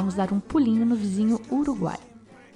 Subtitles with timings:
[0.00, 1.98] Vamos dar um pulinho no vizinho Uruguai.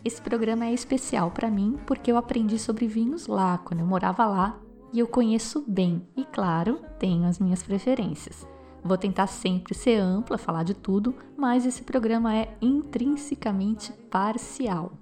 [0.02, 4.24] Esse programa é especial para mim porque eu aprendi sobre vinhos lá, quando eu morava
[4.24, 4.58] lá,
[4.90, 6.00] e eu conheço bem.
[6.16, 8.46] E claro, tenho as minhas preferências.
[8.82, 14.92] Vou tentar sempre ser ampla, falar de tudo, mas esse programa é intrinsecamente parcial.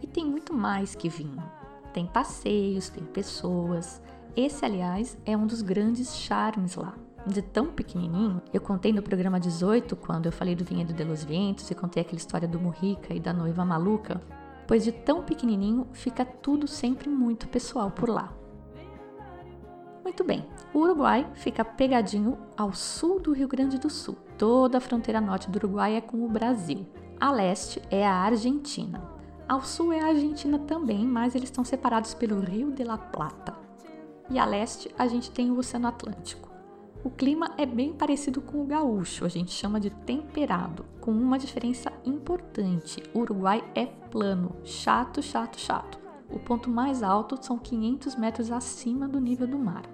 [0.00, 1.42] E tem muito mais que vinho.
[1.92, 4.00] Tem passeios, tem pessoas.
[4.36, 6.94] Esse, aliás, é um dos grandes charmes lá.
[7.28, 11.22] De tão pequenininho, eu contei no programa 18, quando eu falei do Vinhedo de los
[11.22, 14.22] Vientos e contei aquela história do Murrica e da noiva maluca,
[14.66, 18.32] pois de tão pequenininho fica tudo sempre muito pessoal por lá.
[20.02, 24.16] Muito bem, o Uruguai fica pegadinho ao sul do Rio Grande do Sul.
[24.38, 26.86] Toda a fronteira norte do Uruguai é com o Brasil.
[27.20, 29.02] A leste é a Argentina.
[29.46, 33.54] Ao sul é a Argentina também, mas eles estão separados pelo Rio de la Plata.
[34.30, 36.47] E a leste a gente tem o Oceano Atlântico.
[37.08, 41.38] O clima é bem parecido com o gaúcho, a gente chama de temperado, com uma
[41.38, 45.98] diferença importante: o Uruguai é plano, chato, chato, chato.
[46.30, 49.84] O ponto mais alto são 500 metros acima do nível do mar.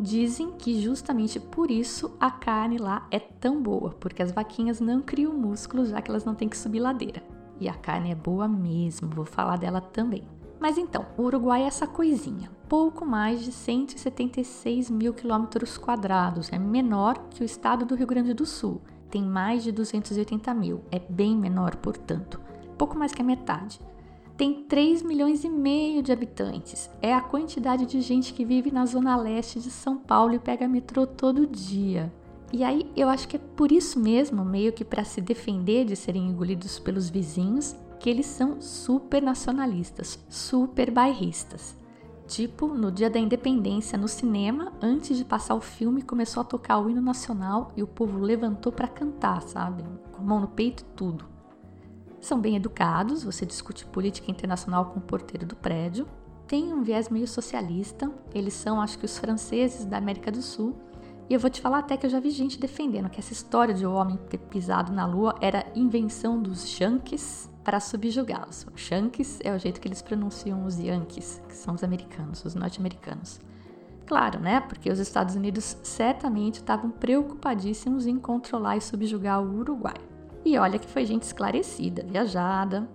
[0.00, 5.02] Dizem que justamente por isso a carne lá é tão boa, porque as vaquinhas não
[5.02, 7.22] criam músculos já que elas não têm que subir ladeira.
[7.60, 10.26] E a carne é boa mesmo, vou falar dela também.
[10.58, 16.58] Mas então, o Uruguai é essa coisinha, pouco mais de 176 mil quilômetros quadrados, é
[16.58, 20.98] menor que o estado do Rio Grande do Sul, tem mais de 280 mil, é
[20.98, 22.40] bem menor, portanto,
[22.76, 23.80] pouco mais que a metade.
[24.36, 28.84] Tem 3 milhões e meio de habitantes, é a quantidade de gente que vive na
[28.84, 32.12] zona leste de São Paulo e pega metrô todo dia.
[32.52, 35.96] E aí eu acho que é por isso mesmo, meio que para se defender de
[35.96, 41.76] serem engolidos pelos vizinhos, que eles são super nacionalistas, super bairristas.
[42.26, 46.78] Tipo, no dia da independência no cinema, antes de passar o filme, começou a tocar
[46.78, 49.84] o hino nacional e o povo levantou para cantar, sabe?
[50.12, 51.24] Com a mão no peito e tudo.
[52.20, 56.08] São bem educados, você discute política internacional com o porteiro do prédio.
[56.48, 60.76] Tem um viés meio socialista, eles são, acho que, os franceses da América do Sul.
[61.28, 63.74] E eu vou te falar até que eu já vi gente defendendo que essa história
[63.74, 68.64] de o homem ter pisado na lua era invenção dos Yankees para subjugá-los.
[68.72, 72.54] Os Yankees é o jeito que eles pronunciam os Yankees, que são os americanos, os
[72.54, 73.40] norte-americanos.
[74.06, 74.60] Claro, né?
[74.60, 79.96] Porque os Estados Unidos certamente estavam preocupadíssimos em controlar e subjugar o Uruguai.
[80.44, 82.88] E olha que foi gente esclarecida, viajada.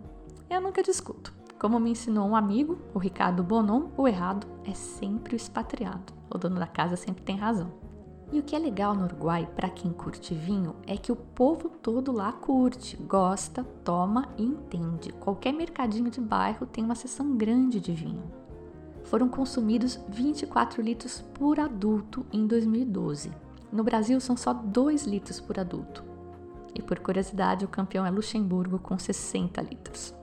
[0.49, 1.33] Eu nunca discuto.
[1.59, 6.13] Como me ensinou um amigo, o Ricardo Bonon, o errado é sempre o expatriado.
[6.33, 7.80] O dono da casa sempre tem razão.
[8.31, 11.67] E o que é legal no Uruguai, para quem curte vinho, é que o povo
[11.67, 15.11] todo lá curte, gosta, toma e entende.
[15.11, 18.23] Qualquer mercadinho de bairro tem uma seção grande de vinho.
[19.03, 23.33] Foram consumidos 24 litros por adulto em 2012.
[23.69, 26.01] No Brasil são só 2 litros por adulto.
[26.73, 30.20] E por curiosidade, o campeão é Luxemburgo com 60 litros.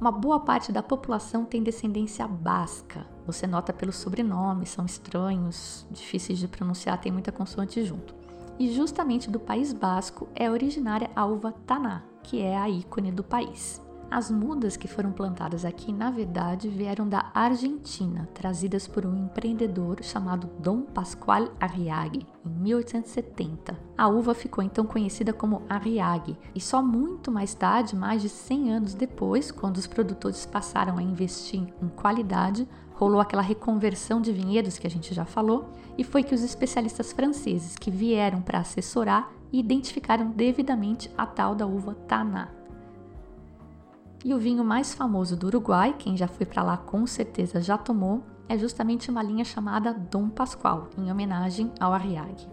[0.00, 3.06] Uma boa parte da população tem descendência basca.
[3.26, 8.14] Você nota pelos sobrenomes, são estranhos, difíceis de pronunciar, tem muita consoante junto.
[8.58, 13.24] E justamente do País Basco é originária a uva Taná, que é a ícone do
[13.24, 13.80] país.
[14.14, 20.04] As mudas que foram plantadas aqui, na verdade, vieram da Argentina, trazidas por um empreendedor
[20.04, 23.76] chamado Dom Pascual Arriague, em 1870.
[23.98, 28.72] A uva ficou então conhecida como Arriague, e só muito mais tarde, mais de 100
[28.74, 34.78] anos depois, quando os produtores passaram a investir em qualidade, rolou aquela reconversão de vinhedos
[34.78, 39.32] que a gente já falou, e foi que os especialistas franceses que vieram para assessorar
[39.52, 42.62] identificaram devidamente a tal da uva Taná.
[44.24, 47.76] E o vinho mais famoso do Uruguai, quem já foi para lá com certeza já
[47.76, 52.48] tomou, é justamente uma linha chamada Dom Pascual, em homenagem ao Arriague.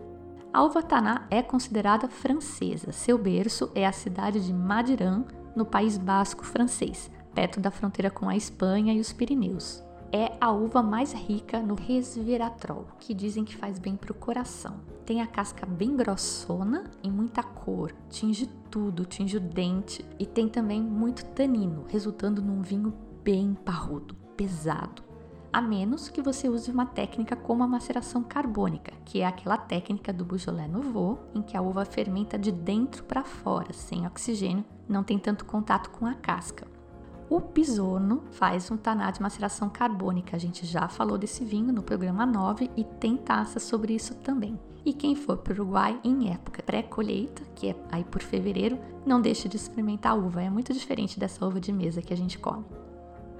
[0.51, 2.91] A uva Taná é considerada francesa.
[2.91, 5.23] Seu berço é a cidade de Madiran,
[5.55, 9.81] no País Basco francês, perto da fronteira com a Espanha e os Pirineus.
[10.13, 14.81] É a uva mais rica no resveratrol, que dizem que faz bem para o coração.
[15.05, 20.49] Tem a casca bem grossona e muita cor, tinge tudo, tinge o dente e tem
[20.49, 22.93] também muito tanino, resultando num vinho
[23.23, 25.01] bem parrudo, pesado.
[25.53, 30.13] A menos que você use uma técnica como a maceração carbônica, que é aquela técnica
[30.13, 35.03] do Beaujolais Nouveau, em que a uva fermenta de dentro para fora, sem oxigênio, não
[35.03, 36.65] tem tanto contato com a casca.
[37.31, 40.35] O Pisono faz um taná de maceração carbônica.
[40.35, 44.59] A gente já falou desse vinho no programa 9 e tem taças sobre isso também.
[44.83, 49.21] E quem for para o Uruguai em época pré-colheita, que é aí por fevereiro, não
[49.21, 50.41] deixe de experimentar a uva.
[50.41, 52.65] É muito diferente dessa uva de mesa que a gente come.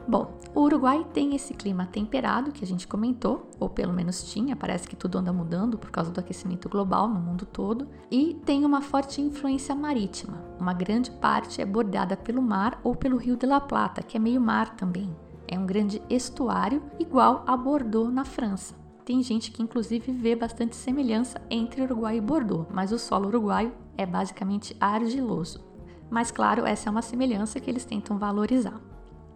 [0.07, 4.55] Bom, o Uruguai tem esse clima temperado que a gente comentou, ou pelo menos tinha,
[4.55, 8.65] parece que tudo anda mudando por causa do aquecimento global no mundo todo, e tem
[8.65, 10.43] uma forte influência marítima.
[10.59, 14.19] Uma grande parte é bordada pelo mar ou pelo Rio de la Plata, que é
[14.19, 15.15] meio mar também.
[15.47, 18.75] É um grande estuário igual a Bordeaux na França.
[19.05, 23.73] Tem gente que inclusive vê bastante semelhança entre Uruguai e Bordeaux, mas o solo uruguaio
[23.97, 25.63] é basicamente argiloso.
[26.09, 28.79] Mas claro, essa é uma semelhança que eles tentam valorizar.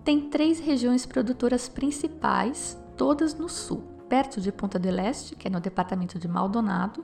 [0.05, 5.51] Tem três regiões produtoras principais, todas no sul, perto de Ponta del Este, que é
[5.51, 7.03] no departamento de Maldonado,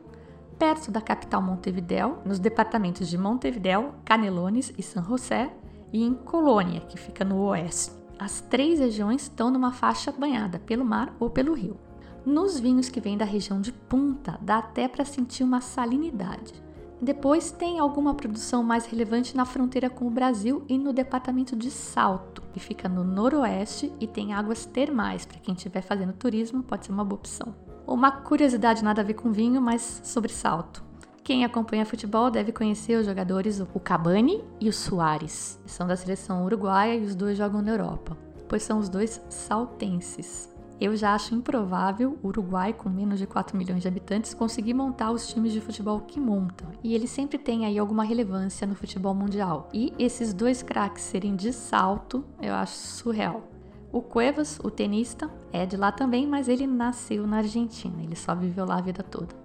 [0.60, 5.52] perto da capital Montevidéu, nos departamentos de Montevidéu, Canelones e San José,
[5.92, 7.92] e em Colônia, que fica no oeste.
[8.20, 11.80] As três regiões estão numa faixa banhada pelo mar ou pelo rio.
[12.24, 16.54] Nos vinhos que vêm da região de Punta, dá até para sentir uma salinidade.
[17.02, 21.72] Depois tem alguma produção mais relevante na fronteira com o Brasil e no departamento de
[21.72, 25.26] Salto, que fica no noroeste e tem águas termais.
[25.26, 27.56] Para quem estiver fazendo turismo, pode ser uma boa opção.
[27.88, 30.84] Uma curiosidade nada a ver com vinho, mas sobre Salto.
[31.24, 35.60] Quem acompanha futebol deve conhecer os jogadores o Cabani e o Soares.
[35.66, 38.16] São da seleção uruguaia e os dois jogam na Europa,
[38.48, 40.52] pois são os dois saltenses.
[40.82, 45.12] Eu já acho improvável o Uruguai, com menos de 4 milhões de habitantes, conseguir montar
[45.12, 46.70] os times de futebol que montam.
[46.84, 49.70] E ele sempre tem aí alguma relevância no futebol mundial.
[49.72, 53.44] E esses dois craques serem de salto, eu acho surreal.
[53.92, 58.34] O Cuevas, o tenista, é de lá também, mas ele nasceu na Argentina, ele só
[58.34, 59.36] viveu lá a vida toda.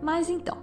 [0.00, 0.56] Mas então,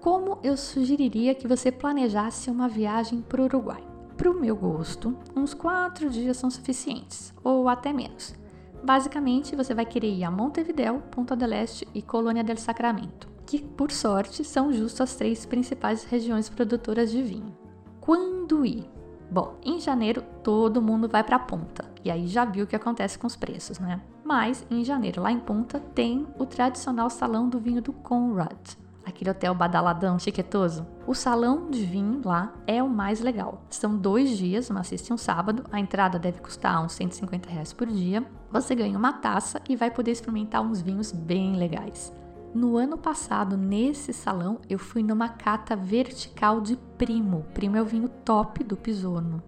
[0.00, 3.82] como eu sugeriria que você planejasse uma viagem para o Uruguai?
[4.16, 8.38] Para o meu gosto, uns quatro dias são suficientes, ou até menos.
[8.82, 13.60] Basicamente, você vai querer ir a Montevideo, Ponta del Este e Colônia del Sacramento, que,
[13.60, 17.56] por sorte, são justo as três principais regiões produtoras de vinho.
[18.00, 18.88] Quando ir?
[19.30, 23.18] Bom, em janeiro todo mundo vai para Ponta, e aí já viu o que acontece
[23.18, 24.00] com os preços, né?
[24.24, 29.30] Mas em janeiro, lá em Ponta, tem o tradicional salão do vinho do Conrad, aquele
[29.30, 30.86] hotel badaladão, chiquetoso.
[31.06, 33.64] O salão de vinho lá é o mais legal.
[33.68, 35.64] São dois dias, uma sexta e um sábado.
[35.70, 38.24] A entrada deve custar uns 150 reais por dia.
[38.50, 42.12] Você ganha uma taça e vai poder experimentar uns vinhos bem legais.
[42.52, 47.46] No ano passado, nesse salão, eu fui numa cata vertical de Primo.
[47.54, 49.42] Primo é o vinho top do Pisono.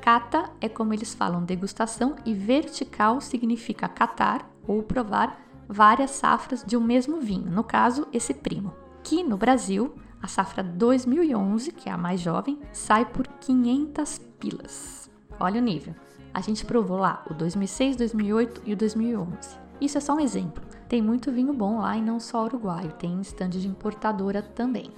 [0.00, 5.38] Cata é como eles falam degustação e vertical significa catar ou provar
[5.68, 8.72] várias safras de um mesmo vinho, no caso, esse primo.
[9.08, 15.10] Aqui no Brasil, a safra 2011, que é a mais jovem, sai por 500 pilas.
[15.40, 15.94] Olha o nível.
[16.34, 19.58] A gente provou lá o 2006, 2008 e o 2011.
[19.80, 20.62] Isso é só um exemplo.
[20.90, 24.90] Tem muito vinho bom lá e não só uruguaio, tem estande de importadora também.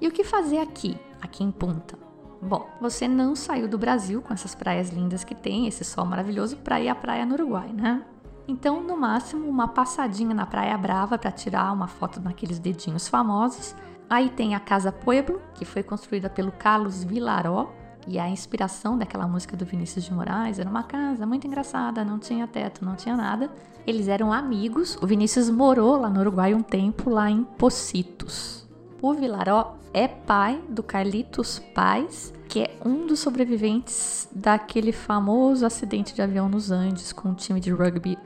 [0.00, 1.98] E o que fazer aqui, aqui em Punta?
[2.40, 6.56] Bom, você não saiu do Brasil com essas praias lindas que tem, esse sol maravilhoso,
[6.56, 8.02] para ir à praia no Uruguai, né?
[8.48, 13.74] Então, no máximo, uma passadinha na Praia Brava para tirar uma foto naqueles dedinhos famosos.
[14.08, 17.72] Aí tem a Casa Pueblo, que foi construída pelo Carlos Vilaró,
[18.06, 22.20] e a inspiração daquela música do Vinícius de Moraes era uma casa muito engraçada, não
[22.20, 23.50] tinha teto, não tinha nada.
[23.84, 24.96] Eles eram amigos.
[25.02, 28.64] O Vinícius morou lá no Uruguai um tempo, lá em Pocitos.
[29.02, 36.14] O Vilaró é pai do Carlitos Paz, que é um dos sobreviventes daquele famoso acidente
[36.14, 38.16] de avião nos Andes com o time de rugby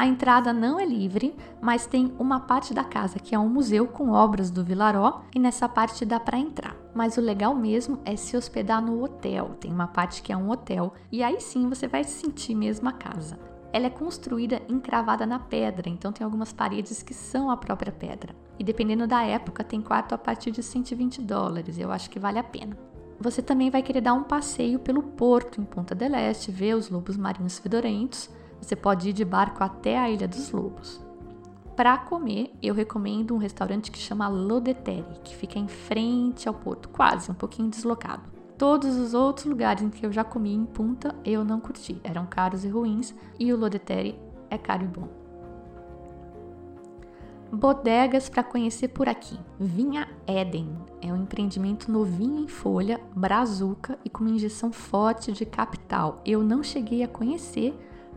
[0.00, 3.86] a entrada não é livre, mas tem uma parte da casa que é um museu
[3.86, 6.74] com obras do Vilaró e nessa parte dá para entrar.
[6.94, 9.50] Mas o legal mesmo é se hospedar no hotel.
[9.60, 12.92] Tem uma parte que é um hotel e aí sim você vai sentir mesmo a
[12.92, 13.38] casa.
[13.74, 18.34] Ela é construída encravada na pedra, então tem algumas paredes que são a própria pedra.
[18.58, 21.78] E dependendo da época, tem quarto a partir de 120 dólares.
[21.78, 22.74] Eu acho que vale a pena.
[23.20, 26.88] Você também vai querer dar um passeio pelo porto em Ponta del Este, ver os
[26.88, 28.30] lobos marinhos fedorentos
[28.60, 31.00] você pode ir de barco até a Ilha dos Lobos.
[31.76, 36.88] Para comer, eu recomendo um restaurante que chama Lodetere, que fica em frente ao porto,
[36.88, 38.22] quase um pouquinho deslocado.
[38.58, 41.98] Todos os outros lugares em que eu já comi em Punta, eu não curti.
[42.04, 44.18] Eram caros e ruins, e o Lodetere
[44.50, 45.08] é caro e bom.
[47.52, 49.36] Bodegas para conhecer por aqui.
[49.58, 50.68] Vinha Eden
[51.02, 56.20] é um empreendimento novinho em folha, brazuca e com uma injeção forte de capital.
[56.24, 57.74] Eu não cheguei a conhecer,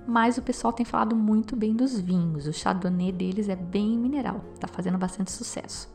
[0.07, 2.47] mas o pessoal tem falado muito bem dos vinhos.
[2.47, 5.91] O chardonnay deles é bem mineral, tá fazendo bastante sucesso.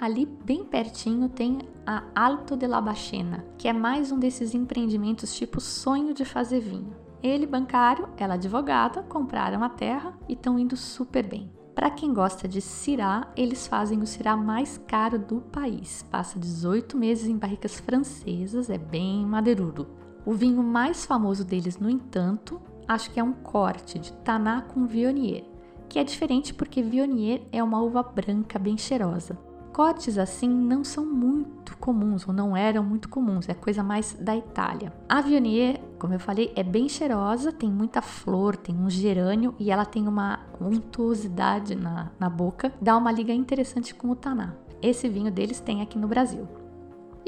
[0.00, 5.34] Ali bem pertinho tem a Alto de la Bachena, que é mais um desses empreendimentos
[5.34, 6.94] tipo sonho de fazer vinho.
[7.20, 11.50] Ele bancário, ela advogada, compraram a terra e estão indo super bem.
[11.74, 16.04] Para quem gosta de Syrah, eles fazem o Syrah mais caro do país.
[16.10, 19.86] Passa 18 meses em barricas francesas, é bem madeirudo.
[20.24, 24.86] O vinho mais famoso deles, no entanto, acho que é um corte de Taná com
[24.86, 25.44] Viognier,
[25.88, 29.38] que é diferente porque Viognier é uma uva branca bem cheirosa.
[29.72, 34.34] Cortes assim não são muito comuns ou não eram muito comuns, é coisa mais da
[34.34, 34.92] Itália.
[35.08, 39.70] A Viognier, como eu falei, é bem cheirosa, tem muita flor, tem um gerânio e
[39.70, 44.54] ela tem uma untuosidade na, na boca, dá uma liga interessante com o Taná.
[44.82, 46.48] Esse vinho deles tem aqui no Brasil.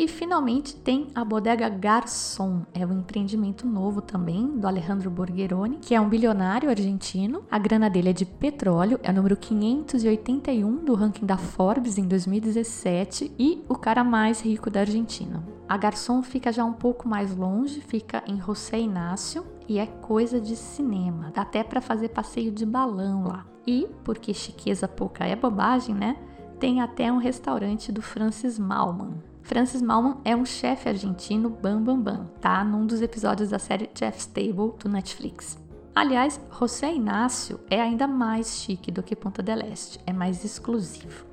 [0.00, 5.95] E finalmente tem a Bodega Garçon, é um empreendimento novo também do Alejandro Borgheroni, que
[5.95, 7.45] é um bilionário argentino.
[7.50, 12.09] A grana dele é de petróleo, é o número 581 do ranking da Forbes em
[12.09, 15.45] 2017 e o cara mais rico da Argentina.
[15.69, 20.40] A Garçon fica já um pouco mais longe, fica em José Inácio e é coisa
[20.40, 21.30] de cinema.
[21.35, 23.45] Dá até para fazer passeio de balão lá.
[23.66, 26.16] E, porque chiqueza pouca é bobagem, né?
[26.59, 29.28] Tem até um restaurante do Francis Malman.
[29.50, 32.62] Francis Malman é um chefe argentino bam bam bam, tá?
[32.62, 35.59] Num dos episódios da série Chef's Table do Netflix.
[35.92, 41.26] Aliás, José Inácio é ainda mais chique do que Ponta del Este, é mais exclusivo.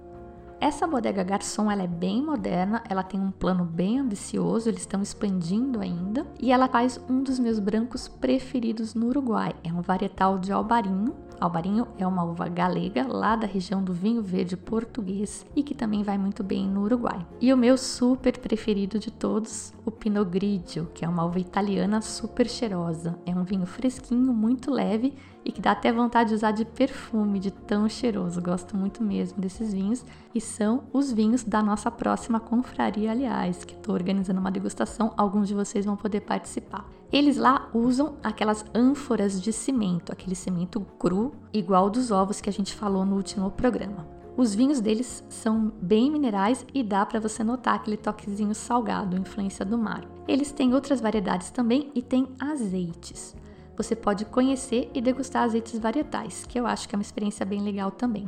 [0.60, 5.04] Essa bodega garçom ela é bem moderna, ela tem um plano bem ambicioso, eles estão
[5.04, 9.54] expandindo ainda e ela faz um dos meus brancos preferidos no Uruguai.
[9.64, 14.22] É um varietal de albarinho, Albarinho é uma uva galega lá da região do vinho
[14.22, 17.26] verde português e que também vai muito bem no Uruguai.
[17.40, 22.02] E o meu super preferido de todos, o Pinot Grigio, que é uma uva italiana
[22.02, 23.18] super cheirosa.
[23.26, 25.14] É um vinho fresquinho, muito leve
[25.48, 28.42] e que dá até vontade de usar de perfume, de tão cheiroso.
[28.42, 33.74] Gosto muito mesmo desses vinhos e são os vinhos da nossa próxima confraria, aliás, que
[33.74, 35.14] estou organizando uma degustação.
[35.16, 36.86] Alguns de vocês vão poder participar.
[37.10, 42.54] Eles lá usam aquelas ânforas de cimento, aquele cimento cru, igual dos ovos que a
[42.54, 44.06] gente falou no último programa.
[44.36, 49.66] Os vinhos deles são bem minerais e dá para você notar aquele toquezinho salgado, influência
[49.66, 50.04] do mar.
[50.28, 53.34] Eles têm outras variedades também e têm azeites.
[53.78, 57.62] Você pode conhecer e degustar azeites varietais, que eu acho que é uma experiência bem
[57.62, 58.28] legal também.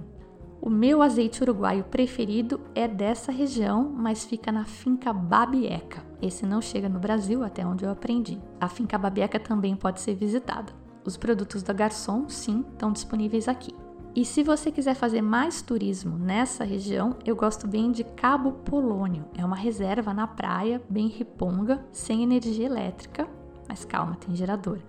[0.62, 6.03] O meu azeite uruguaio preferido é dessa região, mas fica na finca Babieca.
[6.22, 8.39] Esse não chega no Brasil, até onde eu aprendi.
[8.60, 10.72] A finca Babieca também pode ser visitada.
[11.03, 13.74] Os produtos da Garçom, sim, estão disponíveis aqui.
[14.13, 19.25] E se você quiser fazer mais turismo nessa região, eu gosto bem de Cabo Polônio.
[19.38, 23.27] É uma reserva na praia, bem riponga, sem energia elétrica,
[23.68, 24.79] mas calma, tem gerador.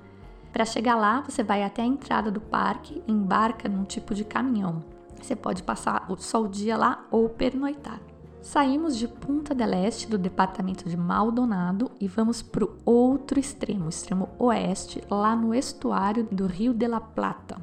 [0.53, 4.83] Para chegar lá, você vai até a entrada do parque, embarca num tipo de caminhão.
[5.21, 8.01] Você pode passar só o dia lá ou pernoitar.
[8.43, 13.85] Saímos de Punta del Este, do departamento de Maldonado, e vamos para o outro extremo,
[13.85, 17.59] o extremo oeste, lá no estuário do Rio de la Plata,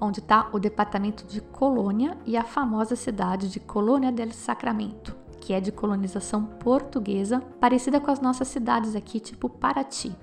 [0.00, 5.52] onde está o departamento de Colônia e a famosa cidade de Colônia del Sacramento, que
[5.52, 10.14] é de colonização portuguesa, parecida com as nossas cidades aqui, tipo Paraty.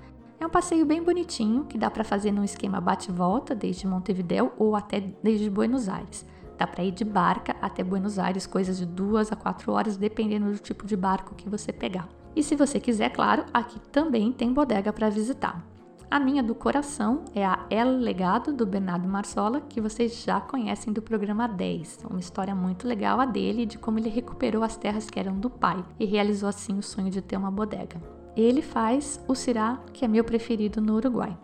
[0.44, 4.76] É um passeio bem bonitinho que dá para fazer num esquema bate-volta desde Montevideo ou
[4.76, 6.26] até desde Buenos Aires.
[6.58, 10.52] Dá para ir de barca até Buenos Aires, coisas de duas a quatro horas, dependendo
[10.52, 12.10] do tipo de barco que você pegar.
[12.36, 15.66] E se você quiser, claro, aqui também tem bodega para visitar.
[16.10, 20.92] A minha do coração é a El Legado do Bernardo Marsola, que vocês já conhecem
[20.92, 22.00] do programa 10.
[22.10, 25.48] Uma história muito legal a dele de como ele recuperou as terras que eram do
[25.48, 27.98] pai e realizou assim o sonho de ter uma bodega.
[28.36, 31.36] Ele faz o Syrah, que é meu preferido no Uruguai.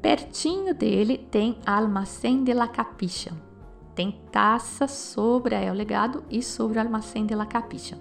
[0.00, 3.32] Pertinho dele tem Almacém de la Capicha.
[3.94, 8.00] Tem taça sobre a El Legado e sobre o Almacém de la Capicha.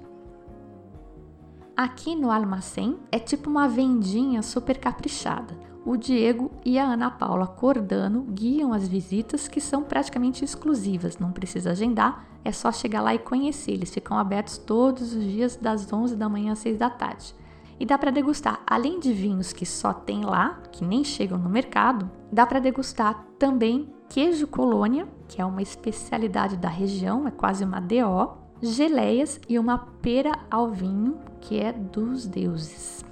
[1.75, 5.57] Aqui no Almacém é tipo uma vendinha super caprichada.
[5.83, 11.31] O Diego e a Ana Paula Cordano guiam as visitas que são praticamente exclusivas, não
[11.31, 13.71] precisa agendar, é só chegar lá e conhecer.
[13.71, 17.33] Eles ficam abertos todos os dias das 11 da manhã às 6 da tarde.
[17.81, 21.49] E dá para degustar, além de vinhos que só tem lá, que nem chegam no
[21.49, 27.63] mercado, dá para degustar também queijo colônia, que é uma especialidade da região, é quase
[27.63, 33.03] uma DO, geleias e uma pera ao vinho, que é dos deuses.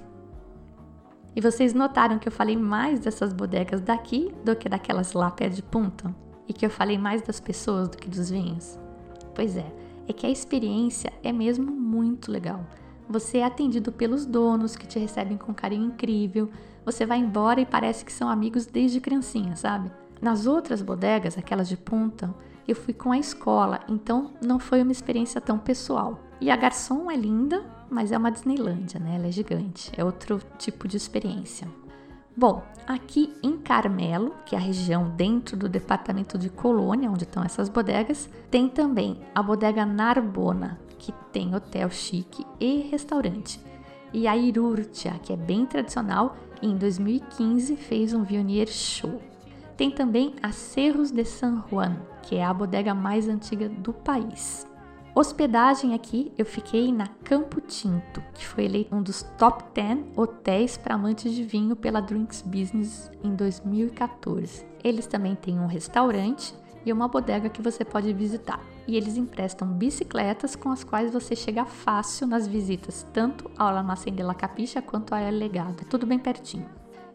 [1.34, 5.48] E vocês notaram que eu falei mais dessas bodegas daqui do que daquelas lá pé
[5.48, 6.14] de punta?
[6.46, 8.78] E que eu falei mais das pessoas do que dos vinhos?
[9.34, 9.66] Pois é,
[10.06, 12.64] é que a experiência é mesmo muito legal.
[13.10, 16.48] Você é atendido pelos donos que te recebem com carinho incrível.
[16.84, 19.90] Você vai embora e parece que são amigos desde criancinha, sabe?
[20.22, 22.32] Nas outras bodegas, aquelas de ponta,
[22.68, 26.20] eu fui com a escola, então não foi uma experiência tão pessoal.
[26.40, 29.16] E a garçom é linda, mas é uma Disneylândia, né?
[29.16, 31.66] Ela é gigante, é outro tipo de experiência.
[32.36, 37.42] Bom, aqui em Carmelo, que é a região dentro do departamento de Colônia, onde estão
[37.42, 43.58] essas bodegas, tem também a bodega Narbona, que tem hotel chique e restaurante.
[44.12, 49.20] E a Irurtia, que é bem tradicional em 2015 fez um Vionier Show.
[49.76, 54.66] Tem também a Cerros de San Juan, que é a bodega mais antiga do país.
[55.14, 60.76] Hospedagem aqui, eu fiquei na Campo Tinto, que foi eleito um dos top 10 hotéis
[60.76, 64.64] para amantes de vinho pela Drinks Business em 2014.
[64.84, 66.54] Eles também têm um restaurante
[66.84, 68.60] e uma bodega que você pode visitar.
[68.90, 74.12] E eles emprestam bicicletas com as quais você chega fácil nas visitas, tanto ao Almacém
[74.12, 75.84] de la Capicha quanto a El Legado.
[75.88, 76.66] Tudo bem pertinho.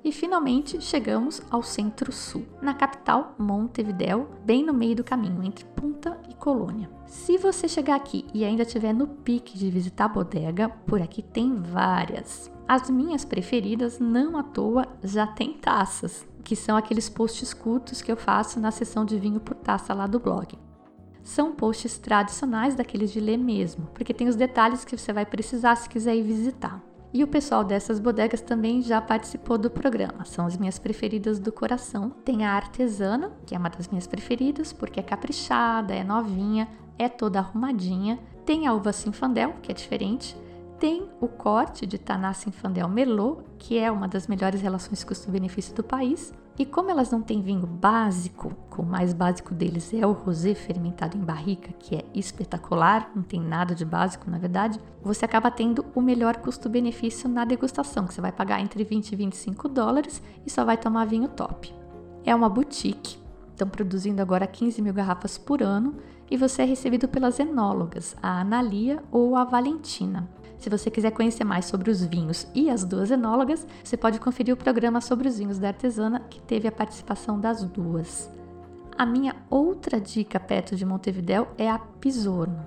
[0.01, 6.17] E finalmente chegamos ao centro-sul, na capital Montevideo, bem no meio do caminho entre Punta
[6.29, 6.89] e Colônia.
[7.07, 11.21] Se você chegar aqui e ainda estiver no pique de visitar a bodega, por aqui
[11.21, 12.49] tem várias.
[12.65, 18.09] As minhas preferidas, não à toa, já tem taças, que são aqueles posts curtos que
[18.09, 20.57] eu faço na seção de vinho por taça lá do blog.
[21.25, 25.75] São posts tradicionais daqueles de ler mesmo, porque tem os detalhes que você vai precisar
[25.75, 26.79] se quiser ir visitar.
[27.11, 30.23] E o pessoal dessas bodegas também já participou do programa.
[30.23, 32.11] São as minhas preferidas do coração.
[32.11, 37.09] Tem a artesana, que é uma das minhas preferidas, porque é caprichada, é novinha, é
[37.09, 38.19] toda arrumadinha.
[38.45, 40.37] Tem a uva Sinfandel, que é diferente.
[40.79, 45.83] Tem o corte de Taná Sinfandel Merlot, que é uma das melhores relações custo-benefício do
[45.83, 46.33] país.
[46.59, 51.17] E como elas não têm vinho básico, o mais básico deles é o rosé fermentado
[51.17, 55.85] em barrica, que é espetacular, não tem nada de básico na verdade, você acaba tendo
[55.95, 60.49] o melhor custo-benefício na degustação, que você vai pagar entre 20 e 25 dólares e
[60.49, 61.73] só vai tomar vinho top.
[62.25, 63.17] É uma boutique,
[63.51, 65.95] estão produzindo agora 15 mil garrafas por ano
[66.29, 70.29] e você é recebido pelas enólogas, a Analia ou a Valentina.
[70.57, 74.53] Se você quiser conhecer mais sobre os vinhos e as duas enólogas, você pode conferir
[74.53, 78.29] o programa sobre os vinhos da artesana, que teve a participação das duas.
[78.97, 82.65] A minha outra dica perto de Montevidéu é a Pisorno.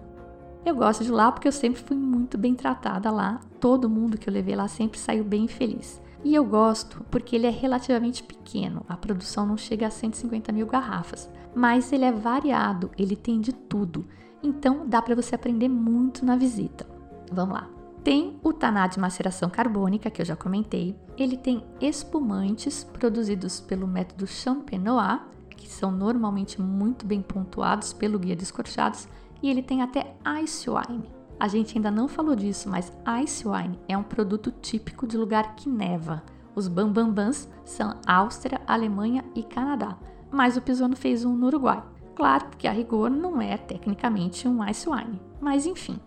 [0.65, 4.29] Eu gosto de lá porque eu sempre fui muito bem tratada lá, todo mundo que
[4.29, 6.01] eu levei lá sempre saiu bem feliz.
[6.23, 10.67] E eu gosto porque ele é relativamente pequeno, a produção não chega a 150 mil
[10.67, 14.05] garrafas, mas ele é variado, ele tem de tudo,
[14.43, 16.87] então dá para você aprender muito na visita.
[17.33, 17.78] Vamos lá!
[18.09, 20.97] Tem o taná de maceração carbônica, que eu já comentei.
[21.15, 28.35] Ele tem espumantes produzidos pelo método Champenois, que são normalmente muito bem pontuados pelo guia
[28.35, 29.07] Descorchados,
[29.43, 31.05] e ele tem até ice wine.
[31.39, 32.91] A gente ainda não falou disso, mas
[33.23, 36.23] ice wine é um produto típico de lugar que neva.
[36.55, 39.99] Os bambambans são Áustria, Alemanha e Canadá,
[40.31, 41.83] mas o Pisono fez um no Uruguai.
[42.17, 46.01] Claro que a rigor não é tecnicamente um ice wine, mas enfim,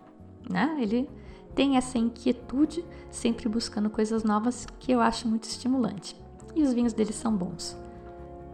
[0.50, 0.76] né?
[0.80, 1.08] Ele
[1.54, 6.16] tem essa inquietude, sempre buscando coisas novas, que eu acho muito estimulante.
[6.54, 7.76] E os vinhos deles são bons.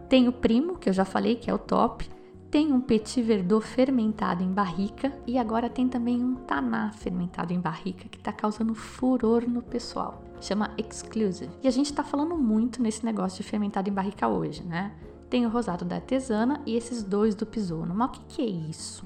[0.07, 2.09] Tem o primo, que eu já falei que é o top.
[2.49, 7.59] Tem um petit verdot fermentado em barrica e agora tem também um taná fermentado em
[7.59, 10.23] barrica que está causando furor no pessoal.
[10.41, 11.51] Chama Exclusive.
[11.61, 14.93] E a gente está falando muito nesse negócio de fermentado em barrica hoje, né?
[15.29, 17.93] Tem o rosado da artesana e esses dois do Pisono.
[17.93, 19.05] Mas o que, que é isso?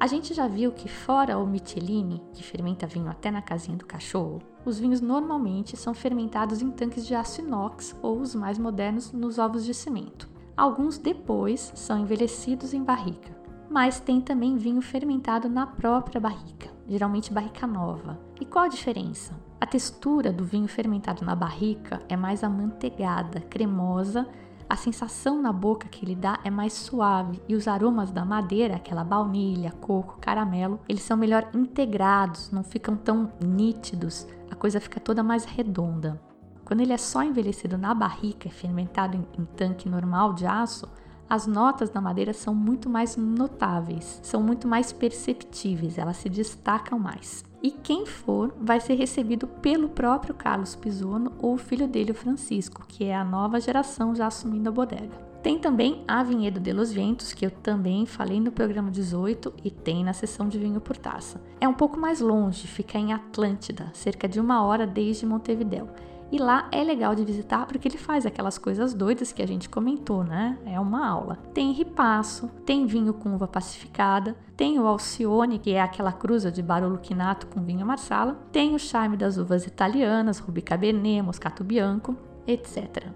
[0.00, 3.84] A gente já viu que, fora o Michelini, que fermenta vinho até na casinha do
[3.84, 9.10] cachorro, os vinhos normalmente são fermentados em tanques de aço inox ou os mais modernos
[9.10, 10.28] nos ovos de cimento.
[10.56, 13.36] Alguns depois são envelhecidos em barrica,
[13.68, 18.20] mas tem também vinho fermentado na própria barrica, geralmente barrica nova.
[18.40, 19.34] E qual a diferença?
[19.60, 24.28] A textura do vinho fermentado na barrica é mais amanteigada, cremosa
[24.68, 28.76] a sensação na boca que ele dá é mais suave e os aromas da madeira,
[28.76, 35.00] aquela baunilha, coco, caramelo, eles são melhor integrados, não ficam tão nítidos, a coisa fica
[35.00, 36.20] toda mais redonda.
[36.66, 40.86] Quando ele é só envelhecido na barrica, fermentado em, em tanque normal de aço,
[41.30, 46.98] as notas da madeira são muito mais notáveis, são muito mais perceptíveis, elas se destacam
[46.98, 47.42] mais.
[47.62, 52.14] E quem for vai ser recebido pelo próprio Carlos Pisono ou o filho dele, o
[52.14, 55.28] Francisco, que é a nova geração já assumindo a bodega.
[55.42, 59.70] Tem também a Vinhedo de los Vientos, que eu também falei no programa 18 e
[59.70, 61.40] tem na seção de vinho por taça.
[61.60, 65.88] É um pouco mais longe, fica em Atlântida, cerca de uma hora desde Montevideo.
[66.30, 69.68] E lá é legal de visitar porque ele faz aquelas coisas doidas que a gente
[69.68, 70.58] comentou, né?
[70.66, 71.38] É uma aula.
[71.54, 76.62] Tem ripasso, tem vinho com uva pacificada, tem o Alcione, que é aquela cruza de
[76.62, 82.14] Barolo Quinato com vinho Marsala, tem o charme das uvas italianas, Rubi Cabernet, Moscato Bianco,
[82.46, 83.06] etc.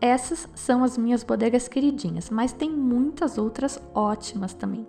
[0.00, 4.86] Essas são as minhas bodegas queridinhas, mas tem muitas outras ótimas também.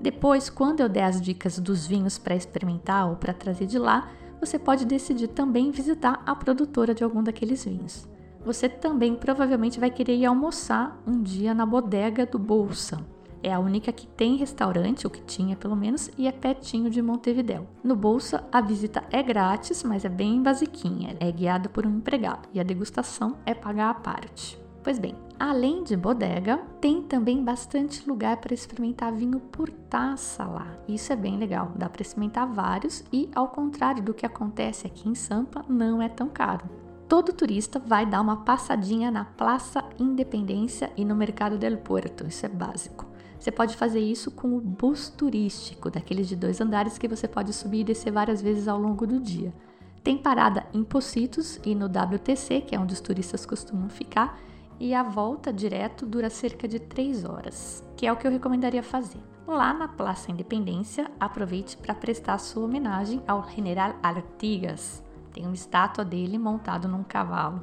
[0.00, 4.10] Depois, quando eu der as dicas dos vinhos para experimentar ou para trazer de lá,
[4.40, 8.08] você pode decidir também visitar a produtora de algum daqueles vinhos.
[8.44, 13.04] Você também provavelmente vai querer ir almoçar um dia na bodega do Bolsa.
[13.42, 17.00] É a única que tem restaurante, ou que tinha pelo menos, e é pertinho de
[17.00, 17.68] Montevidéu.
[17.84, 22.48] No Bolsa, a visita é grátis, mas é bem basiquinha, é guiada por um empregado
[22.52, 24.67] e a degustação é pagar à parte.
[24.82, 30.66] Pois bem, além de bodega, tem também bastante lugar para experimentar vinho por taça lá.
[30.88, 35.08] Isso é bem legal, dá para experimentar vários e, ao contrário do que acontece aqui
[35.08, 36.64] em Sampa, não é tão caro.
[37.08, 42.44] Todo turista vai dar uma passadinha na Praça Independência e no Mercado del Puerto, isso
[42.44, 43.06] é básico.
[43.38, 47.52] Você pode fazer isso com o bus turístico, daqueles de dois andares que você pode
[47.52, 49.54] subir e descer várias vezes ao longo do dia.
[50.02, 54.38] Tem parada em Pocitos e no WTC, que é onde os turistas costumam ficar,
[54.80, 58.82] e a volta direto dura cerca de 3 horas, que é o que eu recomendaria
[58.82, 59.20] fazer.
[59.46, 65.02] Lá na Praça Independência, aproveite para prestar sua homenagem ao General Artigas.
[65.32, 67.62] Tem uma estátua dele montado num cavalo.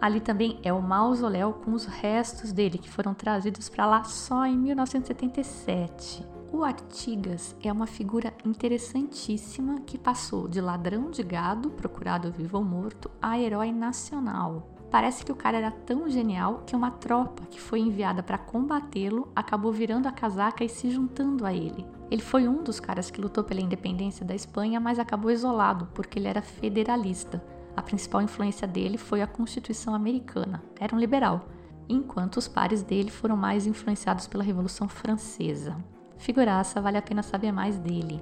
[0.00, 4.46] Ali também é o mausoléu com os restos dele que foram trazidos para lá só
[4.46, 6.26] em 1977.
[6.52, 12.64] O Artigas é uma figura interessantíssima que passou de ladrão de gado, procurado vivo ou
[12.64, 14.79] morto, a herói nacional.
[14.90, 19.28] Parece que o cara era tão genial que uma tropa que foi enviada para combatê-lo
[19.36, 21.86] acabou virando a casaca e se juntando a ele.
[22.10, 26.18] Ele foi um dos caras que lutou pela independência da Espanha, mas acabou isolado porque
[26.18, 27.42] ele era federalista.
[27.76, 30.60] A principal influência dele foi a Constituição Americana.
[30.80, 31.48] Era um liberal,
[31.88, 35.76] enquanto os pares dele foram mais influenciados pela Revolução Francesa.
[36.18, 38.20] Figuraça, vale a pena saber mais dele.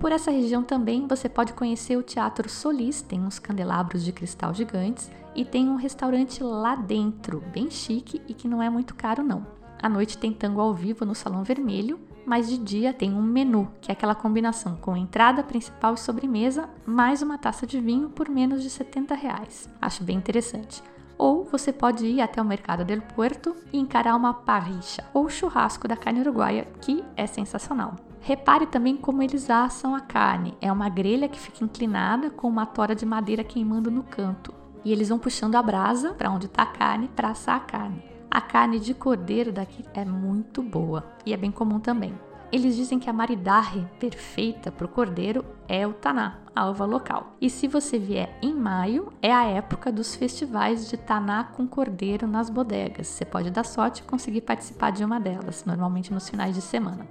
[0.00, 4.54] Por essa região também você pode conhecer o Teatro Solis, tem uns candelabros de cristal
[4.54, 9.22] gigantes e tem um restaurante lá dentro, bem chique e que não é muito caro
[9.22, 9.46] não.
[9.78, 13.70] À noite tem tango ao vivo no Salão Vermelho, mas de dia tem um menu,
[13.78, 18.30] que é aquela combinação com entrada principal e sobremesa, mais uma taça de vinho por
[18.30, 19.68] menos de 70 reais.
[19.82, 20.82] Acho bem interessante.
[21.20, 25.86] Ou você pode ir até o Mercado del Puerto e encarar uma parricha ou churrasco
[25.86, 27.94] da carne uruguaia, que é sensacional.
[28.22, 30.56] Repare também como eles assam a carne.
[30.62, 34.54] É uma grelha que fica inclinada com uma tora de madeira queimando no canto.
[34.82, 38.02] E eles vão puxando a brasa para onde está a carne para assar a carne.
[38.30, 42.14] A carne de cordeiro daqui é muito boa e é bem comum também.
[42.52, 47.36] Eles dizem que a maridaje perfeita para o cordeiro é o taná, a uva local.
[47.40, 52.26] E se você vier em maio, é a época dos festivais de taná com cordeiro
[52.26, 53.06] nas bodegas.
[53.06, 57.06] Você pode dar sorte e conseguir participar de uma delas, normalmente nos finais de semana.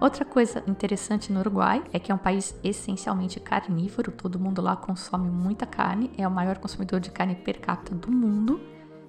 [0.00, 4.74] Outra coisa interessante no Uruguai é que é um país essencialmente carnívoro, todo mundo lá
[4.74, 8.58] consome muita carne, é o maior consumidor de carne per capita do mundo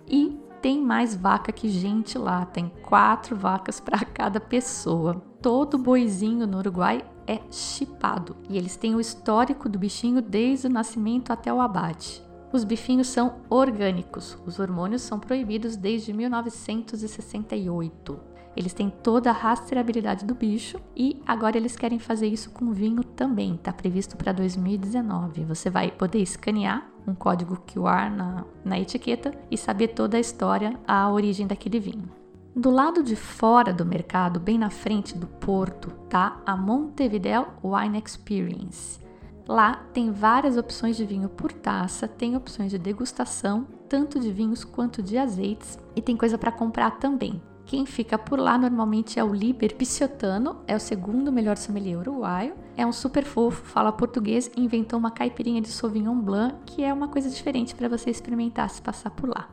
[0.06, 5.16] e tem mais vaca que gente lá, tem quatro vacas para cada pessoa.
[5.42, 10.70] Todo boizinho no Uruguai é chipado e eles têm o histórico do bichinho desde o
[10.70, 12.24] nascimento até o abate.
[12.54, 18.31] Os bifinhos são orgânicos, os hormônios são proibidos desde 1968.
[18.56, 23.04] Eles têm toda a rastreabilidade do bicho e agora eles querem fazer isso com vinho
[23.04, 23.56] também.
[23.56, 25.46] Está previsto para 2019.
[25.46, 30.78] Você vai poder escanear um código QR na, na etiqueta e saber toda a história,
[30.88, 32.10] a origem daquele vinho.
[32.54, 38.04] Do lado de fora do mercado, bem na frente do porto, tá a Montevideo Wine
[38.06, 39.00] Experience.
[39.48, 44.66] Lá tem várias opções de vinho por taça, tem opções de degustação, tanto de vinhos
[44.66, 47.42] quanto de azeites, e tem coisa para comprar também.
[47.72, 52.54] Quem fica por lá normalmente é o Liber Piciotano, é o segundo melhor sommelier uruguaio.
[52.76, 56.94] É um super fofo, fala português e inventou uma caipirinha de Sauvignon Blanc, que é
[56.94, 59.48] uma coisa diferente para você experimentar se passar por lá.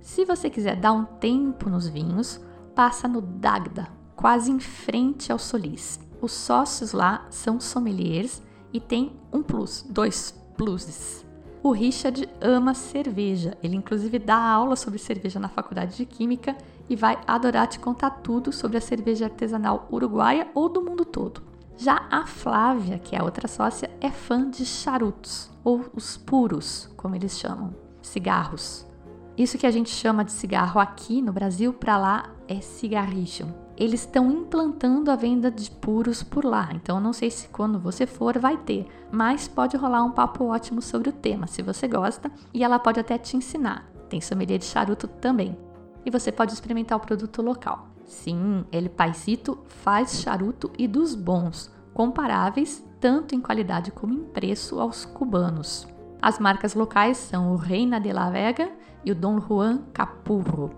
[0.00, 2.40] Se você quiser dar um tempo nos vinhos,
[2.74, 6.00] passa no Dagda, quase em frente ao Solis.
[6.20, 11.24] Os sócios lá são sommeliers e tem um plus, dois pluses.
[11.62, 16.56] O Richard ama cerveja, ele inclusive dá aula sobre cerveja na faculdade de Química
[16.92, 21.42] e vai adorar te contar tudo sobre a cerveja artesanal uruguaia ou do mundo todo.
[21.74, 26.90] Já a Flávia, que é a outra sócia, é fã de charutos, ou os puros,
[26.94, 28.86] como eles chamam, cigarros.
[29.38, 33.54] Isso que a gente chama de cigarro aqui no Brasil, para lá é cigarrillo.
[33.74, 38.06] Eles estão implantando a venda de puros por lá, então não sei se quando você
[38.06, 42.30] for vai ter, mas pode rolar um papo ótimo sobre o tema, se você gosta,
[42.52, 43.90] e ela pode até te ensinar.
[44.10, 45.56] Tem sommelier de charuto também.
[46.04, 47.88] E você pode experimentar o produto local.
[48.04, 54.78] Sim, ele Paisito faz charuto e dos bons, comparáveis tanto em qualidade como em preço
[54.78, 55.88] aos cubanos.
[56.20, 58.70] As marcas locais são o Reina de la Vega
[59.04, 60.70] e o Dom Juan Capurro.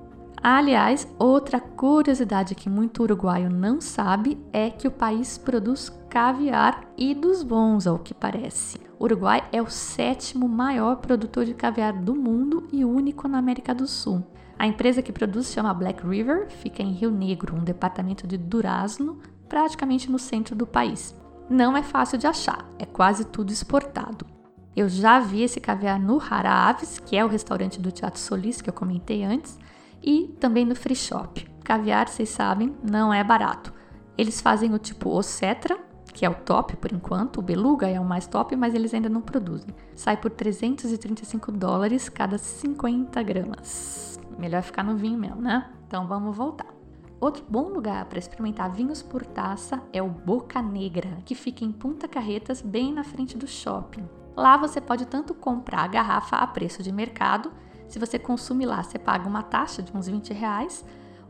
[0.43, 7.15] Aliás, outra curiosidade que muito uruguaio não sabe é que o país produz caviar e
[7.15, 8.79] dos bons, ao que parece.
[8.99, 13.75] O Uruguai é o sétimo maior produtor de caviar do mundo e único na América
[13.75, 14.23] do Sul.
[14.59, 19.19] A empresa que produz chama Black River, fica em Rio Negro, um departamento de Durazno,
[19.49, 21.15] praticamente no centro do país.
[21.49, 24.27] Não é fácil de achar, é quase tudo exportado.
[24.75, 28.61] Eu já vi esse caviar no Rara Aves, que é o restaurante do Teatro Solis
[28.61, 29.59] que eu comentei antes,
[30.03, 31.47] e também no Free Shop.
[31.63, 33.73] Caviar, vocês sabem, não é barato.
[34.19, 35.79] Eles fazem o tipo Ocetra,
[36.13, 39.09] que é o top por enquanto, o Beluga é o mais top, mas eles ainda
[39.09, 39.75] não produzem.
[39.95, 44.14] Sai por 335 dólares cada 50 gramas.
[44.39, 45.71] Melhor ficar no vinho mesmo, né?
[45.87, 46.75] Então vamos voltar.
[47.21, 51.73] Outro bom lugar para experimentar vinhos por taça é o Boca Negra, que fica em
[51.73, 54.09] Punta Carretas, bem na frente do shopping.
[54.37, 57.53] Lá você pode tanto comprar a garrafa a preço de mercado,
[57.89, 60.85] se você consumir lá, você paga uma taxa de uns 20 reais,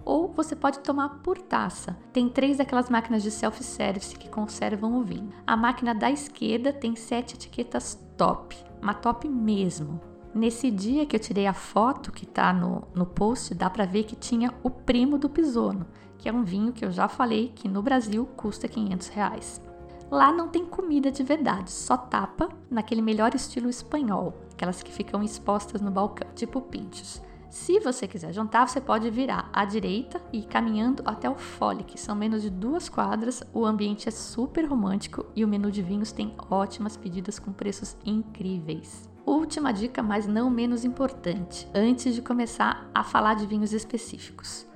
[0.05, 1.97] ou você pode tomar por taça.
[2.13, 5.33] Tem três daquelas máquinas de self-service que conservam o vinho.
[5.47, 10.01] A máquina da esquerda tem sete etiquetas top, uma top mesmo.
[10.35, 14.03] Nesse dia que eu tirei a foto que tá no, no post, dá para ver
[14.03, 15.87] que tinha o primo do Pisono,
[16.19, 19.63] que é um vinho que eu já falei que no Brasil custa 500 reais.
[20.11, 25.23] Lá não tem comida de verdade, só tapa naquele melhor estilo espanhol, aquelas que ficam
[25.23, 27.23] expostas no balcão, tipo pinchos.
[27.49, 31.85] Se você quiser jantar, você pode virar à direita e ir caminhando até o Fole,
[31.85, 33.45] que são menos de duas quadras.
[33.55, 37.97] O ambiente é super romântico e o menu de vinhos tem ótimas pedidas com preços
[38.05, 39.14] incríveis.
[39.27, 44.67] Última dica, mas não menos importante, antes de começar a falar de vinhos específicos.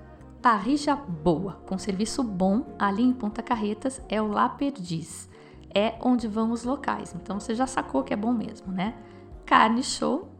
[0.40, 5.28] Parrija boa, com serviço bom, ali em Ponta Carretas, é o La Perdiz.
[5.74, 8.94] É onde vão os locais, então você já sacou que é bom mesmo, né?
[9.44, 10.30] Carne show,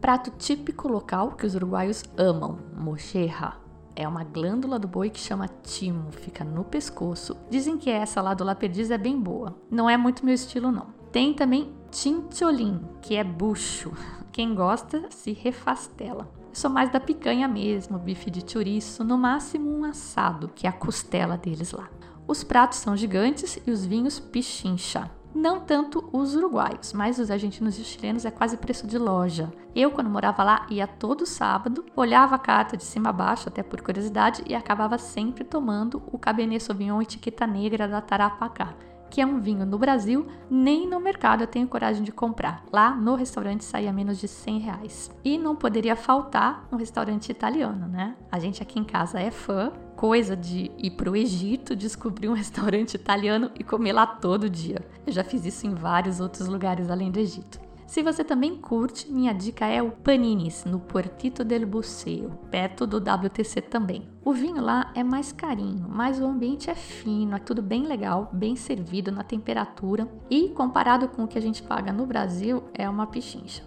[0.00, 3.60] prato típico local que os uruguaios amam, mocherra.
[3.94, 7.36] É uma glândula do boi que chama timo, fica no pescoço.
[7.50, 9.54] Dizem que essa lá do La Perdiz é bem boa.
[9.70, 10.97] Não é muito meu estilo não.
[11.10, 13.92] Tem também tincholim, que é bucho.
[14.30, 16.30] Quem gosta se refastela.
[16.52, 20.72] Sou mais da picanha mesmo, bife de chouriço, no máximo um assado, que é a
[20.72, 21.88] costela deles lá.
[22.26, 25.10] Os pratos são gigantes e os vinhos pichincha.
[25.34, 29.50] Não tanto os uruguaios, mas os argentinos e os chilenos é quase preço de loja.
[29.74, 33.62] Eu, quando morava lá, ia todo sábado, olhava a carta de cima a baixo, até
[33.62, 38.74] por curiosidade, e acabava sempre tomando o Cabernet Sauvignon etiqueta negra da Tarapacá
[39.10, 42.64] que é um vinho no Brasil, nem no mercado eu tenho coragem de comprar.
[42.72, 45.10] Lá no restaurante saía menos de 100 reais.
[45.24, 48.16] E não poderia faltar no restaurante italiano, né?
[48.30, 52.34] A gente aqui em casa é fã, coisa de ir para o Egito, descobrir um
[52.34, 54.78] restaurante italiano e comer lá todo dia.
[55.06, 57.67] Eu já fiz isso em vários outros lugares além do Egito.
[57.88, 62.98] Se você também curte, minha dica é o Paninis, no Puertito del Buceo, perto do
[62.98, 64.06] WTC também.
[64.22, 68.28] O vinho lá é mais carinho, mas o ambiente é fino, é tudo bem legal,
[68.30, 72.86] bem servido na temperatura e comparado com o que a gente paga no Brasil, é
[72.86, 73.64] uma pichincha.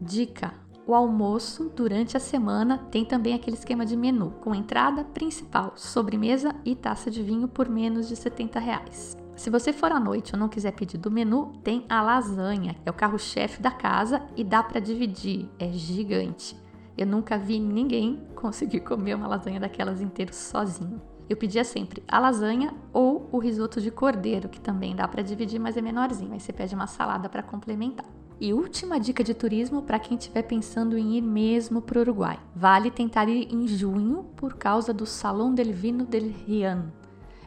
[0.00, 0.52] Dica:
[0.84, 6.56] o almoço durante a semana tem também aquele esquema de menu, com entrada principal, sobremesa
[6.64, 9.16] e taça de vinho por menos de 70 reais.
[9.40, 12.90] Se você for à noite ou não quiser pedir do menu, tem a lasanha, é
[12.90, 16.54] o carro-chefe da casa e dá para dividir, é gigante.
[16.94, 21.00] Eu nunca vi ninguém conseguir comer uma lasanha daquelas inteiras sozinho.
[21.26, 25.58] Eu pedia sempre a lasanha ou o risoto de cordeiro, que também dá para dividir,
[25.58, 26.34] mas é menorzinho.
[26.34, 28.04] Aí você pede uma salada para complementar.
[28.38, 32.38] E última dica de turismo para quem estiver pensando em ir mesmo para o Uruguai.
[32.54, 36.92] Vale tentar ir em junho por causa do Salão del Vino del Rian,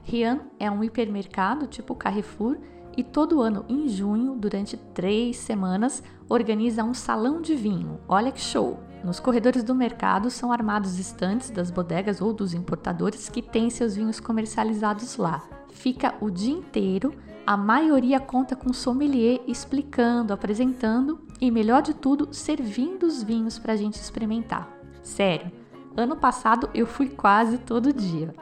[0.04, 2.58] Rian é um hipermercado tipo Carrefour
[2.96, 8.00] e todo ano, em junho, durante três semanas, organiza um salão de vinho.
[8.08, 8.80] Olha que show!
[9.04, 13.96] Nos corredores do mercado são armados estantes das bodegas ou dos importadores que têm seus
[13.96, 15.44] vinhos comercializados lá.
[15.72, 17.13] Fica o dia inteiro,
[17.46, 23.74] a maioria conta com sommelier explicando, apresentando e, melhor de tudo, servindo os vinhos para
[23.74, 24.72] a gente experimentar.
[25.02, 25.52] Sério,
[25.98, 28.34] ano passado eu fui quase todo dia.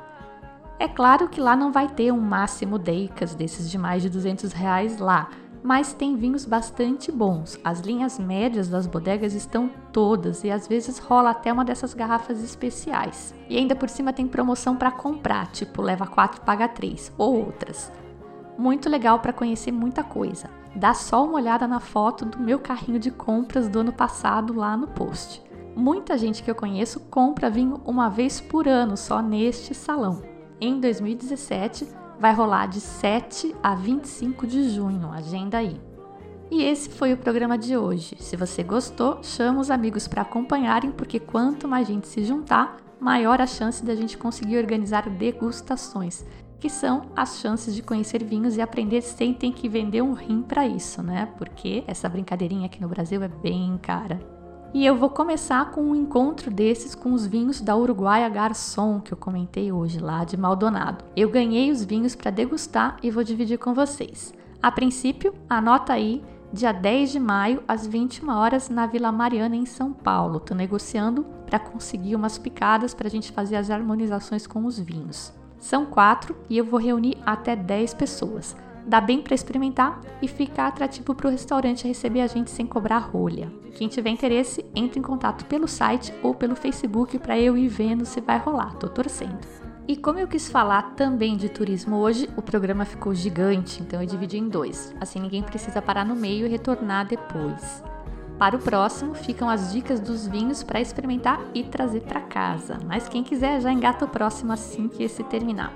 [0.82, 4.52] É claro que lá não vai ter um máximo deicas desses de mais de 200
[4.52, 5.30] reais lá,
[5.62, 7.60] mas tem vinhos bastante bons.
[7.63, 12.44] As linhas médias das bodegas estão todas e às vezes rola até uma dessas garrafas
[12.44, 13.32] especiais.
[13.48, 17.91] E ainda por cima tem promoção para comprar, tipo leva 4 paga 3 ou outras.
[18.58, 20.50] Muito legal para conhecer muita coisa.
[20.76, 24.76] Dá só uma olhada na foto do meu carrinho de compras do ano passado lá
[24.76, 25.44] no post.
[25.76, 30.31] Muita gente que eu conheço compra vinho uma vez por ano só neste salão.
[30.63, 31.88] Em 2017,
[32.19, 35.82] vai rolar de 7 a 25 de junho, agenda aí.
[36.52, 38.15] E esse foi o programa de hoje.
[38.19, 43.41] Se você gostou, chama os amigos para acompanharem, porque quanto mais gente se juntar, maior
[43.41, 46.24] a chance da gente conseguir organizar degustações,
[46.60, 50.43] que são as chances de conhecer vinhos e aprender sem ter que vender um rim
[50.43, 51.28] para isso, né?
[51.39, 54.19] Porque essa brincadeirinha aqui no Brasil é bem cara.
[54.73, 59.12] E eu vou começar com um encontro desses com os vinhos da Uruguaia Garçom, que
[59.12, 61.03] eu comentei hoje lá de Maldonado.
[61.13, 64.34] Eu ganhei os vinhos para degustar e vou dividir com vocês.
[64.63, 69.65] A princípio, anota aí, dia 10 de maio, às 21 horas, na Vila Mariana, em
[69.65, 70.39] São Paulo.
[70.39, 75.34] Tô negociando para conseguir umas picadas para a gente fazer as harmonizações com os vinhos.
[75.60, 78.55] São quatro e eu vou reunir até 10 pessoas
[78.86, 83.00] dá bem para experimentar e fica atrativo para o restaurante receber a gente sem cobrar
[83.00, 83.52] rolha.
[83.74, 88.06] Quem tiver interesse, entre em contato pelo site ou pelo Facebook para eu ir vendo
[88.06, 89.39] se vai rolar, tô torcendo.
[89.88, 94.08] E como eu quis falar também de turismo hoje, o programa ficou gigante, então eu
[94.08, 94.94] dividi em dois.
[95.02, 97.84] Assim ninguém precisa parar no meio e retornar depois.
[98.38, 102.80] Para o próximo, ficam as dicas dos vinhos para experimentar e trazer para casa.
[102.88, 105.72] Mas quem quiser já engata o próximo assim que esse terminar.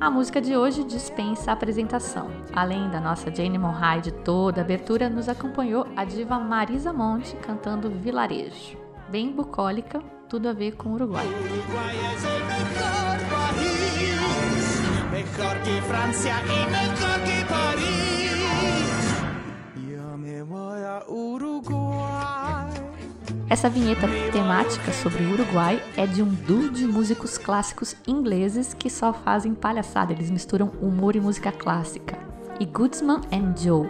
[0.00, 2.30] A música de hoje dispensa a apresentação.
[2.52, 7.34] Além da nossa Jane Monrai de toda a abertura, nos acompanhou a diva Marisa Monte
[7.36, 8.78] cantando Vilarejo.
[9.08, 11.26] Bem bucólica, tudo a ver com o Uruguai.
[11.26, 12.18] Uruguai é
[23.50, 28.90] Essa vinheta temática sobre o Uruguai é de um duo de músicos clássicos ingleses que
[28.90, 32.18] só fazem palhaçada, eles misturam humor e música clássica.
[32.60, 33.88] E Goodsman and Joe.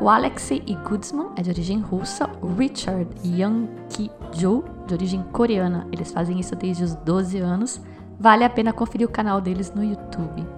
[0.00, 5.22] O Alexei e Goodsman é de origem russa, o Richard Young Ki Jo, de origem
[5.24, 5.86] coreana.
[5.92, 7.78] Eles fazem isso desde os 12 anos.
[8.18, 10.55] Vale a pena conferir o canal deles no YouTube.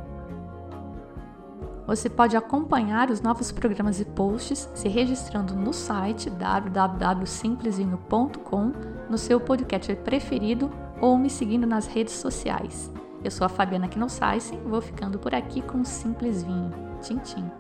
[1.89, 8.73] Você pode acompanhar os novos programas e posts se registrando no site www.simplesvinho.com,
[9.09, 10.71] no seu podcast preferido
[11.01, 12.93] ou me seguindo nas redes sociais.
[13.25, 16.71] Eu sou a Fabiana Knossaisen, vou ficando por aqui com Simples Vinho.
[17.01, 17.51] Tchim, tchim.